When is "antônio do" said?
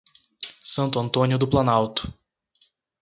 0.99-1.47